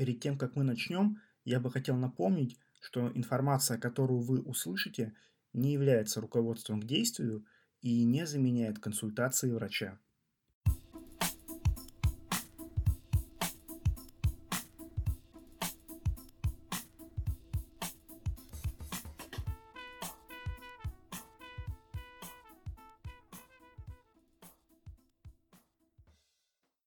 Перед 0.00 0.18
тем, 0.18 0.38
как 0.38 0.56
мы 0.56 0.64
начнем, 0.64 1.20
я 1.44 1.60
бы 1.60 1.70
хотел 1.70 1.94
напомнить, 1.94 2.56
что 2.80 3.12
информация, 3.14 3.76
которую 3.76 4.22
вы 4.22 4.40
услышите, 4.40 5.12
не 5.52 5.74
является 5.74 6.22
руководством 6.22 6.80
к 6.80 6.86
действию 6.86 7.44
и 7.82 8.06
не 8.06 8.26
заменяет 8.26 8.78
консультации 8.78 9.52
врача. 9.52 9.98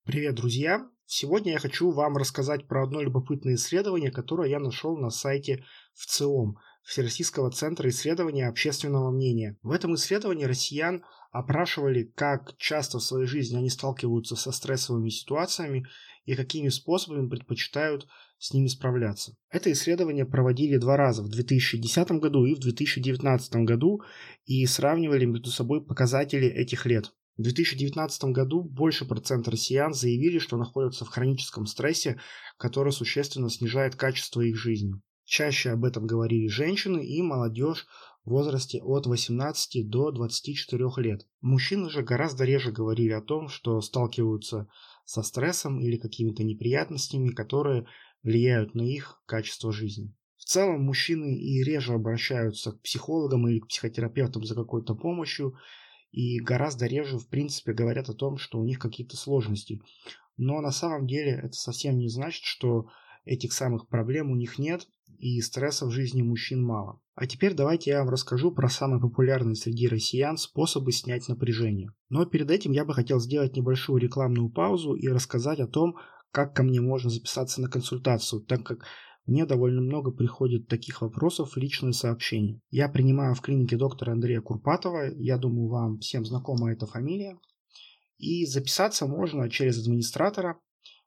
Привет, 0.02 0.34
друзья! 0.34 0.93
Сегодня 1.06 1.52
я 1.52 1.58
хочу 1.58 1.90
вам 1.90 2.16
рассказать 2.16 2.66
про 2.66 2.84
одно 2.84 3.02
любопытное 3.02 3.56
исследование, 3.56 4.10
которое 4.10 4.48
я 4.48 4.58
нашел 4.58 4.96
на 4.96 5.10
сайте 5.10 5.64
ВЦИОМ, 5.94 6.56
Всероссийского 6.82 7.50
центра 7.50 7.88
исследования 7.88 8.48
общественного 8.48 9.10
мнения. 9.10 9.56
В 9.62 9.70
этом 9.70 9.94
исследовании 9.94 10.44
россиян 10.44 11.04
опрашивали, 11.30 12.04
как 12.14 12.56
часто 12.58 12.98
в 12.98 13.02
своей 13.02 13.26
жизни 13.26 13.56
они 13.56 13.70
сталкиваются 13.70 14.36
со 14.36 14.52
стрессовыми 14.52 15.08
ситуациями 15.08 15.86
и 16.24 16.34
какими 16.34 16.68
способами 16.68 17.28
предпочитают 17.28 18.06
с 18.38 18.52
ними 18.52 18.66
справляться. 18.66 19.36
Это 19.50 19.72
исследование 19.72 20.26
проводили 20.26 20.76
два 20.76 20.96
раза, 20.96 21.22
в 21.22 21.28
2010 21.28 22.10
году 22.12 22.44
и 22.44 22.54
в 22.54 22.60
2019 22.60 23.56
году, 23.56 24.02
и 24.44 24.64
сравнивали 24.66 25.24
между 25.24 25.50
собой 25.50 25.84
показатели 25.84 26.46
этих 26.46 26.86
лет. 26.86 27.12
В 27.36 27.42
2019 27.42 28.24
году 28.26 28.62
больше 28.62 29.06
процент 29.06 29.48
россиян 29.48 29.92
заявили, 29.92 30.38
что 30.38 30.56
находятся 30.56 31.04
в 31.04 31.08
хроническом 31.08 31.66
стрессе, 31.66 32.20
который 32.58 32.92
существенно 32.92 33.50
снижает 33.50 33.96
качество 33.96 34.40
их 34.40 34.56
жизни. 34.56 34.94
Чаще 35.24 35.70
об 35.70 35.84
этом 35.84 36.06
говорили 36.06 36.46
женщины 36.46 37.04
и 37.04 37.22
молодежь 37.22 37.86
в 38.24 38.30
возрасте 38.30 38.80
от 38.82 39.06
18 39.06 39.88
до 39.88 40.12
24 40.12 40.84
лет. 40.98 41.26
Мужчины 41.40 41.90
же 41.90 42.02
гораздо 42.02 42.44
реже 42.44 42.70
говорили 42.70 43.12
о 43.12 43.22
том, 43.22 43.48
что 43.48 43.80
сталкиваются 43.80 44.68
со 45.04 45.22
стрессом 45.22 45.80
или 45.80 45.96
какими-то 45.96 46.44
неприятностями, 46.44 47.30
которые 47.30 47.86
влияют 48.22 48.74
на 48.74 48.82
их 48.82 49.20
качество 49.26 49.72
жизни. 49.72 50.14
В 50.36 50.44
целом 50.44 50.82
мужчины 50.82 51.36
и 51.36 51.64
реже 51.64 51.94
обращаются 51.94 52.72
к 52.72 52.82
психологам 52.82 53.48
или 53.48 53.60
к 53.60 53.66
психотерапевтам 53.68 54.44
за 54.44 54.54
какой-то 54.54 54.94
помощью, 54.94 55.54
и 56.14 56.38
гораздо 56.38 56.86
реже, 56.86 57.18
в 57.18 57.28
принципе, 57.28 57.72
говорят 57.72 58.08
о 58.08 58.14
том, 58.14 58.38
что 58.38 58.60
у 58.60 58.64
них 58.64 58.78
какие-то 58.78 59.16
сложности. 59.16 59.80
Но 60.36 60.60
на 60.60 60.70
самом 60.70 61.08
деле 61.08 61.32
это 61.32 61.54
совсем 61.54 61.98
не 61.98 62.08
значит, 62.08 62.44
что 62.44 62.86
этих 63.24 63.52
самых 63.52 63.88
проблем 63.88 64.30
у 64.30 64.36
них 64.36 64.58
нет 64.58 64.86
и 65.18 65.40
стресса 65.40 65.86
в 65.86 65.90
жизни 65.90 66.22
мужчин 66.22 66.62
мало. 66.62 67.00
А 67.16 67.26
теперь 67.26 67.54
давайте 67.54 67.90
я 67.90 68.00
вам 68.00 68.10
расскажу 68.10 68.52
про 68.52 68.68
самые 68.68 69.00
популярные 69.00 69.56
среди 69.56 69.88
россиян 69.88 70.36
способы 70.36 70.92
снять 70.92 71.28
напряжение. 71.28 71.90
Но 72.10 72.26
перед 72.26 72.50
этим 72.50 72.72
я 72.72 72.84
бы 72.84 72.94
хотел 72.94 73.18
сделать 73.18 73.56
небольшую 73.56 74.00
рекламную 74.00 74.50
паузу 74.50 74.94
и 74.94 75.08
рассказать 75.08 75.58
о 75.58 75.66
том, 75.66 75.96
как 76.30 76.54
ко 76.54 76.62
мне 76.62 76.80
можно 76.80 77.10
записаться 77.10 77.60
на 77.60 77.68
консультацию, 77.68 78.42
так 78.42 78.64
как 78.64 78.84
мне 79.26 79.46
довольно 79.46 79.80
много 79.80 80.10
приходит 80.10 80.68
таких 80.68 81.00
вопросов 81.00 81.52
в 81.52 81.56
личные 81.56 81.94
сообщения. 81.94 82.60
Я 82.70 82.88
принимаю 82.88 83.34
в 83.34 83.40
клинике 83.40 83.76
доктора 83.76 84.12
Андрея 84.12 84.40
Курпатова, 84.40 85.14
я 85.16 85.38
думаю, 85.38 85.68
вам 85.68 85.98
всем 85.98 86.24
знакома 86.24 86.72
эта 86.72 86.86
фамилия. 86.86 87.38
И 88.18 88.44
записаться 88.44 89.06
можно 89.06 89.50
через 89.50 89.80
администратора. 89.80 90.60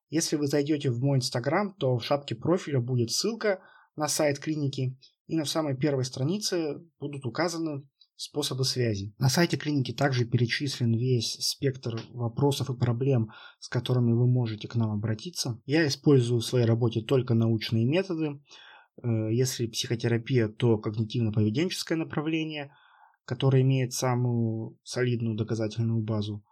Если 0.10 0.36
вы 0.36 0.48
зайдете 0.48 0.90
в 0.90 1.00
мой 1.00 1.18
инстаграм, 1.18 1.76
то 1.76 1.98
в 1.98 2.04
шапке 2.04 2.36
профиля 2.36 2.80
будет 2.80 3.12
ссылка 3.12 3.62
на 3.95 4.08
сайт 4.08 4.40
клиники, 4.40 4.98
и 5.28 5.36
на 5.36 5.45
самой 5.45 5.76
первой 5.76 6.06
странице 6.06 6.82
будут 7.00 7.26
указаны 7.26 7.88
способы 8.18 8.66
связи. 8.66 9.14
На 9.20 9.30
сайте 9.30 9.58
клиники 9.58 9.94
также 9.94 10.26
перечислен 10.26 10.94
весь 10.94 11.38
спектр 11.39 12.02
вопросов 12.10 12.70
и 12.70 12.76
проблем, 12.76 13.30
с 13.60 13.70
которыми 13.70 14.11
вы 14.11 14.28
можете 14.28 14.67
к 14.67 14.76
нам 14.76 14.92
обратиться. 14.92 15.61
Я 15.66 15.88
использую 15.88 16.42
в 16.42 16.45
своей 16.45 16.66
работе 16.66 17.02
только 17.02 17.36
научные 17.36 17.86
методы. 17.86 18.42
Э, 19.04 19.32
если 19.32 19.67
психотерапия, 19.67 20.50
то 20.50 20.82
когнитивно-поведенческое 20.83 21.95
направление, 21.95 22.73
которое 23.23 23.61
имеет 23.61 23.94
самую 23.94 24.80
солидную 24.83 25.38
доказательную 25.38 26.02
базу. 26.02 26.44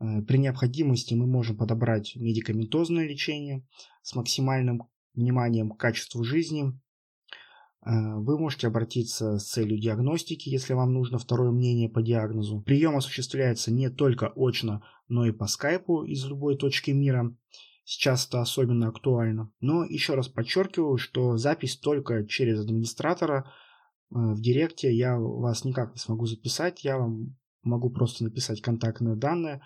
Э, 0.00 0.20
при 0.22 0.38
необходимости 0.38 1.14
мы 1.14 1.26
можем 1.26 1.56
подобрать 1.56 2.16
медикаментозное 2.16 3.06
лечение 3.06 3.64
с 4.02 4.16
максимальным 4.16 4.82
вниманием 5.14 5.70
к 5.70 5.78
качеству 5.78 6.24
жизни, 6.24 6.72
вы 7.86 8.38
можете 8.38 8.66
обратиться 8.66 9.38
с 9.38 9.44
целью 9.44 9.78
диагностики, 9.78 10.48
если 10.48 10.72
вам 10.72 10.92
нужно 10.94 11.18
второе 11.18 11.50
мнение 11.50 11.88
по 11.88 12.02
диагнозу. 12.02 12.62
Прием 12.62 12.96
осуществляется 12.96 13.70
не 13.72 13.90
только 13.90 14.32
очно, 14.34 14.82
но 15.08 15.26
и 15.26 15.32
по 15.32 15.46
скайпу 15.46 16.02
из 16.04 16.24
любой 16.24 16.56
точки 16.56 16.90
мира. 16.92 17.36
Сейчас 17.84 18.26
это 18.26 18.40
особенно 18.40 18.88
актуально. 18.88 19.52
Но 19.60 19.84
еще 19.84 20.14
раз 20.14 20.28
подчеркиваю, 20.28 20.96
что 20.96 21.36
запись 21.36 21.76
только 21.76 22.26
через 22.26 22.60
администратора. 22.60 23.44
Э, 24.10 24.32
в 24.32 24.40
директе 24.40 24.90
я 24.90 25.18
вас 25.18 25.64
никак 25.64 25.92
не 25.92 25.98
смогу 25.98 26.24
записать. 26.24 26.82
Я 26.82 26.96
вам 26.96 27.36
могу 27.62 27.90
просто 27.90 28.24
написать 28.24 28.62
контактные 28.62 29.16
данные 29.16 29.60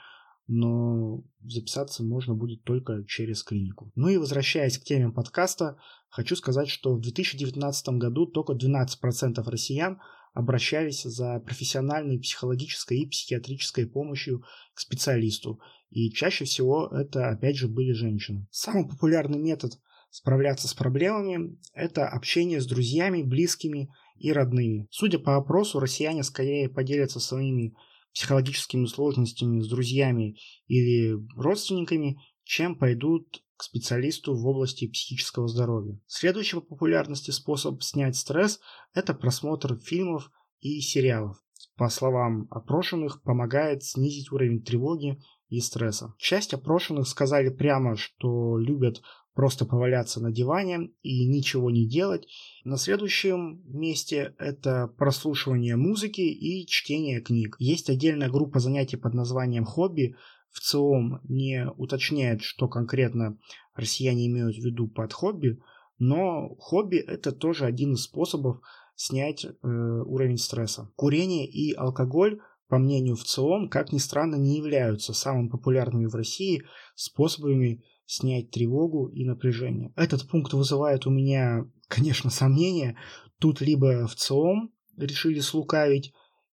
но 0.49 1.23
записаться 1.45 2.03
можно 2.03 2.35
будет 2.35 2.65
только 2.65 3.05
через 3.05 3.43
клинику. 3.43 3.93
Ну 3.95 4.09
и 4.09 4.17
возвращаясь 4.17 4.79
к 4.79 4.85
теме 4.85 5.13
подкаста, 5.13 5.77
хочу 6.11 6.37
сказать, 6.37 6.69
что 6.69 6.95
в 6.95 7.01
2019 7.01 7.89
году 7.91 8.27
только 8.27 8.55
12% 8.55 9.43
россиян 9.45 10.01
обращались 10.35 11.03
за 11.03 11.41
профессиональной 11.41 12.21
психологической 12.21 12.99
и 12.99 13.09
психиатрической 13.09 13.87
помощью 13.87 14.45
к 14.75 14.81
специалисту. 14.81 15.61
И 15.91 16.11
чаще 16.11 16.45
всего 16.45 16.89
это, 16.89 17.31
опять 17.31 17.57
же, 17.57 17.69
были 17.69 17.93
женщины. 17.93 18.47
Самый 18.51 18.87
популярный 18.89 19.39
метод 19.39 19.79
справляться 20.11 20.69
с 20.69 20.75
проблемами– 20.75 21.59
это 21.75 22.09
общение 22.09 22.61
с 22.61 22.67
друзьями, 22.67 23.23
близкими 23.23 23.91
и 24.17 24.33
родными. 24.33 24.87
Судя 24.91 25.19
по 25.19 25.37
опросу, 25.37 25.81
россияне 25.81 26.23
скорее 26.23 26.69
поделятся 26.69 27.21
своими 27.21 27.75
психологическими 28.15 28.87
сложностями 28.87 29.61
с 29.61 29.69
друзьями 29.69 30.37
или 30.67 31.17
родственниками, 31.37 32.21
чем 32.45 32.77
пойдут 32.77 33.43
к 33.59 33.65
специалисту 33.65 34.35
в 34.35 34.47
области 34.47 34.87
психического 34.87 35.49
здоровья. 35.49 36.01
Следующий 36.07 36.57
по 36.57 36.63
популярности 36.63 37.33
способ 37.33 37.83
снять 37.83 38.17
стресс– 38.17 38.61
это 38.95 39.15
просмотр 39.15 39.77
фильмов 39.77 40.31
и 40.61 40.81
сериалов. 40.81 41.37
По 41.77 41.89
словам 41.89 42.47
опрошенных, 42.51 43.23
помогает 43.23 43.83
снизить 43.83 44.31
уровень 44.31 44.63
тревоги 44.63 45.21
и 45.49 45.61
стресса. 45.61 46.15
Часть 46.19 46.55
опрошенных 46.55 47.09
сказали 47.09 47.49
прямо, 47.49 47.97
что 47.97 48.59
любят 48.59 49.03
просто 49.35 49.65
поваляться 49.65 50.21
на 50.21 50.33
диване 50.33 50.91
и 51.03 51.27
ничего 51.29 51.71
не 51.71 51.89
делать. 51.89 52.27
На 52.65 52.77
следующем 52.77 53.63
месте 53.67 54.35
это 54.39 54.89
прослушивание 54.99 55.77
музыки 55.77 56.21
и 56.21 56.67
чтение 56.67 57.21
книг. 57.21 57.57
Есть 57.59 57.91
отдельная 57.91 58.31
группа 58.31 58.59
занятий 58.59 58.97
под 58.97 59.15
названием 59.15 59.65
«Хобби», 59.65 60.17
в 60.51 60.61
целом 60.61 61.21
не 61.29 61.67
уточняет, 61.77 62.43
что 62.43 62.69
конкретно 62.69 63.39
россияне 63.75 64.27
имеют 64.27 64.57
в 64.57 64.65
виду 64.65 64.89
под 64.89 65.13
хобби, 65.13 65.59
но 65.99 66.55
хобби 66.59 66.97
это 66.97 67.33
тоже 67.33 67.65
один 67.65 67.95
из 67.95 68.05
способов 68.05 68.61
снять 68.95 69.45
э, 69.45 69.51
уровень 69.63 70.39
стресса. 70.39 70.91
Курение 70.97 71.47
и 71.47 71.73
алкоголь, 71.73 72.41
по 72.69 72.79
мнению 72.79 73.17
в 73.17 73.25
целом, 73.25 73.69
как 73.69 73.93
ни 73.93 73.99
странно, 73.99 74.37
не 74.37 74.57
являются 74.57 75.13
самыми 75.13 75.49
популярными 75.49 76.07
в 76.07 76.15
России 76.15 76.65
способами 76.95 77.83
снять 78.05 78.51
тревогу 78.51 79.09
и 79.09 79.25
напряжение. 79.25 79.93
Этот 79.97 80.29
пункт 80.29 80.53
вызывает 80.53 81.07
у 81.07 81.11
меня, 81.11 81.71
конечно, 81.89 82.31
сомнения. 82.31 82.97
Тут 83.39 83.61
либо 83.61 84.07
в 84.07 84.15
ЦИОМ 84.17 84.71
решили 84.97 85.41
слукавить 85.41 86.13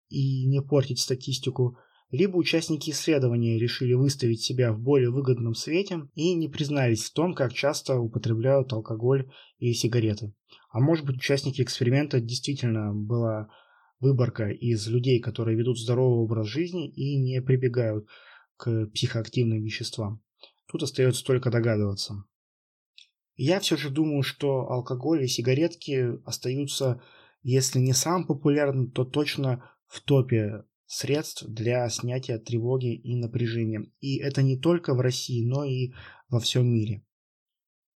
и 0.09 0.47
не 0.47 0.61
портить 0.61 1.01
статистику, 1.01 1.79
либо 2.15 2.37
участники 2.37 2.91
исследования 2.91 3.59
решили 3.59 3.93
выставить 3.93 4.41
себя 4.41 4.73
в 4.73 4.79
более 4.79 5.11
выгодном 5.11 5.55
свете 5.55 6.09
и 6.15 6.35
не 6.35 6.49
признались 6.49 7.05
в 7.05 7.13
том, 7.13 7.35
как 7.35 7.53
часто 7.53 7.99
употребляют 7.99 8.73
алкоголь 8.73 9.31
и 9.59 9.73
сигареты. 9.73 10.33
А 10.71 10.79
может 10.79 11.05
быть, 11.05 11.17
участники 11.17 11.61
эксперимента 11.61 12.21
действительно 12.21 12.95
была 12.95 13.49
выборка 13.99 14.49
из 14.49 14.87
людей, 14.87 15.19
которые 15.19 15.59
ведут 15.59 15.79
здоровый 15.79 16.23
образ 16.23 16.47
жизни 16.47 16.89
и 16.89 17.17
не 17.17 17.43
прибегают 17.43 18.07
к 18.57 18.87
психоактивным 18.95 19.63
веществам. 19.63 20.23
Тут 20.71 20.85
остается 20.85 21.25
только 21.25 21.51
догадываться. 21.51 22.25
Я 23.37 23.59
все 23.59 23.77
же 23.77 23.91
думаю, 23.91 24.23
что 24.23 24.71
алкоголь 24.71 25.25
и 25.25 25.29
сигаретки 25.29 26.25
остаются, 26.25 27.03
если 27.43 27.81
не 27.81 27.93
самым 27.93 28.29
популярным, 28.29 28.93
то 28.93 29.05
точно 29.05 29.69
в 29.89 30.01
топе 30.01 30.65
средств 30.95 31.45
для 31.47 31.89
снятия 31.89 32.39
тревоги 32.39 32.95
и 32.95 33.17
напряжения. 33.17 33.91
И 34.01 34.19
это 34.19 34.43
не 34.43 34.57
только 34.57 34.95
в 34.95 35.01
России, 35.01 35.45
но 35.45 35.65
и 35.65 35.93
во 36.29 36.39
всем 36.39 36.67
мире. 36.73 37.05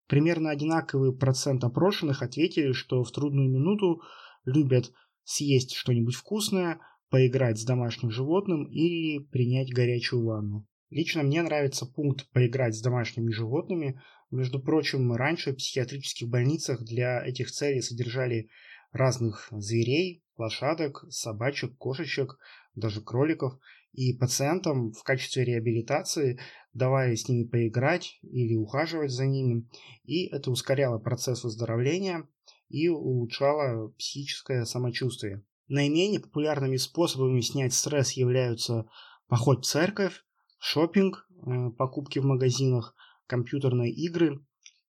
Примерно 0.07 0.49
одинаковый 0.49 1.15
процент 1.15 1.63
опрошенных 1.63 2.23
ответили, 2.23 2.71
что 2.71 3.03
в 3.03 3.11
трудную 3.11 3.49
минуту 3.49 4.01
любят 4.45 4.91
съесть 5.23 5.75
что-нибудь 5.75 6.15
вкусное, 6.15 6.79
поиграть 7.09 7.59
с 7.59 7.65
домашним 7.65 8.09
животным 8.09 8.65
или 8.65 9.19
принять 9.19 9.73
горячую 9.73 10.25
ванну. 10.25 10.67
Лично 10.89 11.21
мне 11.21 11.41
нравится 11.41 11.85
пункт 11.85 12.29
«поиграть 12.31 12.75
с 12.75 12.81
домашними 12.81 13.31
животными». 13.31 14.01
Между 14.31 14.59
прочим, 14.59 15.13
раньше 15.13 15.51
в 15.51 15.57
психиатрических 15.57 16.27
больницах 16.27 16.83
для 16.83 17.23
этих 17.25 17.51
целей 17.51 17.81
содержали 17.81 18.49
разных 18.91 19.47
зверей, 19.51 20.23
лошадок, 20.37 21.05
собачек, 21.09 21.77
кошечек, 21.77 22.37
даже 22.75 23.01
кроликов. 23.01 23.59
И 23.93 24.13
пациентам 24.13 24.91
в 24.91 25.01
качестве 25.03 25.43
реабилитации 25.43 26.39
давали 26.73 27.15
с 27.15 27.27
ними 27.27 27.45
поиграть 27.45 28.19
или 28.21 28.55
ухаживать 28.55 29.11
за 29.11 29.25
ними. 29.25 29.67
И 30.03 30.27
это 30.27 30.51
ускоряло 30.51 30.99
процесс 30.99 31.43
выздоровления 31.43 32.27
и 32.69 32.89
улучшало 32.89 33.89
психическое 33.97 34.65
самочувствие. 34.65 35.43
Наименее 35.67 36.19
популярными 36.19 36.77
способами 36.77 37.41
снять 37.41 37.73
стресс 37.73 38.11
являются 38.11 38.87
поход 39.27 39.65
в 39.65 39.67
церковь, 39.67 40.23
шопинг, 40.59 41.27
э, 41.29 41.71
покупки 41.77 42.19
в 42.19 42.25
магазинах, 42.25 42.95
компьютерные 43.25 43.91
игры 43.91 44.45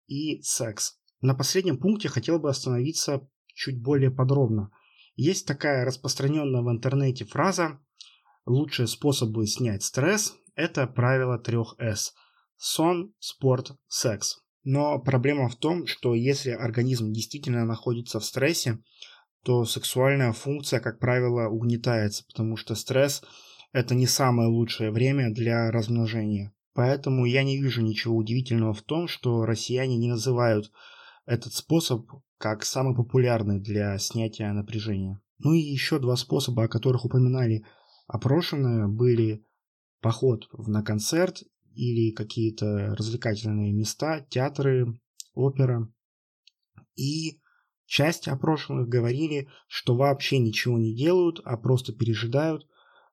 и 0.07 0.41
секс. 0.43 0.99
На 1.21 1.35
последнем 1.35 1.79
пункте 1.79 2.09
хотел 2.09 2.39
бы 2.39 2.49
остановиться 2.49 3.29
чуть 3.55 3.83
более 3.83 4.11
подробно. 4.11 4.71
Есть 5.21 5.49
такая 5.49 5.85
распространенная 5.85 6.63
в 6.63 6.71
интернете 6.71 7.25
фраза 7.25 7.81
«Лучшие 8.47 8.87
способы 8.87 9.49
снять 9.49 9.83
стресс– 9.83 10.37
это 10.55 10.87
правило 10.87 11.41
трех 11.41 11.75
С– 11.81 12.15
сон, 12.57 13.13
спорт, 13.19 13.73
секс». 13.89 14.39
Но 14.63 15.01
проблема 15.01 15.49
в 15.49 15.57
том, 15.57 15.89
что 15.89 16.15
если 16.15 16.51
организм 16.51 17.13
действительно 17.13 17.65
находится 17.65 18.21
в 18.21 18.25
стрессе, 18.25 18.79
то 19.43 19.65
сексуальная 19.65 20.33
функция, 20.33 20.79
как 20.79 21.01
правило, 21.01 21.49
угнетается, 21.49 22.25
потому 22.25 22.57
что 22.57 22.77
стресс– 22.77 23.25
это 23.73 23.97
не 23.97 24.07
самое 24.07 24.49
лучшее 24.49 24.93
время 24.93 25.35
для 25.35 25.73
размножения. 25.73 26.55
Поэтому 26.75 27.25
я 27.25 27.43
не 27.43 27.61
вижу 27.61 27.83
ничего 27.83 28.15
удивительного 28.15 28.73
в 28.73 28.83
том, 28.83 29.09
что 29.09 29.45
россияне 29.47 29.97
не 29.97 30.07
называют 30.07 30.71
этот 31.27 31.55
способ 31.55 32.09
как 32.39 32.65
самый 32.65 32.95
популярный 32.95 33.61
для 33.61 33.99
снятия 33.99 34.53
напряжения. 34.53 35.21
Ну 35.39 35.53
и 35.53 35.59
еще 35.59 35.99
два 35.99 36.17
способа, 36.17 36.65
о 36.65 36.69
которых 36.69 37.05
упоминали 37.05 37.65
опрошенные, 38.07 38.89
были 38.89 39.45
поход 40.01 40.49
на 40.53 40.83
концерт 40.83 41.43
или 41.75 42.13
какие-то 42.13 42.95
развлекательные 42.97 43.73
места, 43.73 44.27
театры, 44.31 44.99
опера. 45.35 45.93
И 46.97 47.41
часть 47.87 48.29
опрошенных 48.29 48.89
говорили, 48.89 49.49
что 49.67 49.97
вообще 49.97 50.39
ничего 50.39 50.79
не 50.79 50.95
делают, 50.95 51.41
а 51.45 51.57
просто 51.57 51.93
пережидают, 51.93 52.67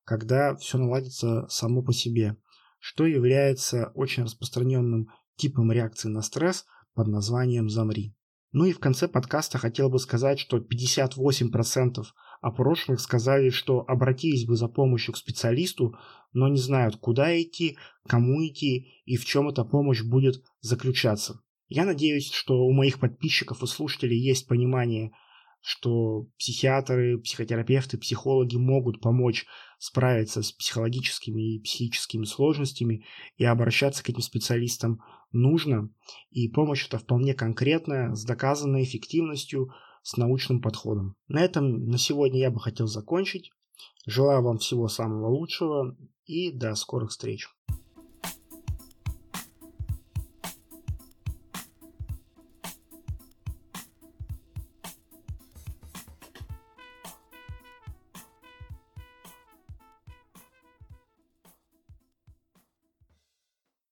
когда 0.03 0.55
все 0.55 0.77
наладится 0.77 1.47
само 1.49 1.83
по 1.83 1.93
себе, 1.93 2.37
что 2.79 3.05
является 3.05 3.91
очень 3.95 4.23
распространенным 4.23 5.09
типом 5.35 5.71
реакции 5.71 6.09
на 6.09 6.21
стресс 6.21 6.65
под 6.93 7.07
названием 7.07 7.69
«замри». 7.69 8.15
Ну 8.57 8.63
и 8.63 8.71
в 8.71 8.79
конце 8.79 9.09
подкаста 9.09 9.57
хотел 9.57 9.89
бы 9.89 9.99
сказать, 9.99 10.39
что 10.39 10.59
58% 10.59 12.05
опрошенных 12.39 13.01
сказали, 13.01 13.49
что 13.49 13.83
обратились 13.85 14.45
бы 14.45 14.55
за 14.55 14.69
помощью 14.69 15.13
к 15.13 15.17
специалисту, 15.17 15.97
но 16.31 16.47
не 16.47 16.57
знают, 16.57 16.95
куда 16.95 17.37
идти, 17.41 17.77
кому 18.07 18.41
идти 18.47 19.01
и 19.03 19.17
в 19.17 19.25
чем 19.25 19.49
эта 19.49 19.65
помощь 19.65 20.03
будет 20.03 20.41
заключаться. 20.61 21.41
Я 21.67 21.83
надеюсь, 21.83 22.31
что 22.31 22.65
у 22.65 22.71
моих 22.71 23.01
подписчиков 23.01 23.61
и 23.61 23.67
слушателей 23.67 24.17
есть 24.17 24.47
понимание– 24.47 25.11
что 25.65 26.27
психиатры, 26.37 27.17
психотерапевты, 27.17 27.97
психологи 27.97 28.55
могут 28.55 29.01
помочь 29.01 29.47
справиться 29.79 30.43
с 30.43 30.51
психологическими 30.51 31.55
и 31.55 31.59
психическими 31.59 32.25
сложностями, 32.25 33.03
и 33.37 33.45
обращаться 33.45 34.03
к 34.03 34.09
этим 34.09 34.21
специалистам 34.21 35.01
нужно. 35.31 35.89
И 36.29 36.47
помощь 36.49 36.85
это 36.85 36.99
вполне 36.99 37.33
конкретная, 37.33 38.13
с 38.13 38.23
доказанной 38.23 38.83
эффективностью, 38.83 39.73
с 40.03 40.17
научным 40.17 40.61
подходом. 40.61 41.15
На 41.27 41.41
этом 41.41 41.87
на 41.87 41.97
сегодня 41.97 42.41
я 42.41 42.51
бы 42.51 42.59
хотел 42.59 42.85
закончить. 42.85 43.49
Желаю 44.05 44.43
вам 44.43 44.59
всего 44.59 44.87
самого 44.87 45.29
лучшего 45.29 45.97
и 46.25 46.51
до 46.51 46.75
скорых 46.75 47.09
встреч. 47.09 47.47